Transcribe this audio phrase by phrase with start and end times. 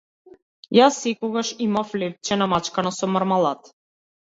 [0.77, 3.73] Јас секогаш имав лепче намачкано со мармалад.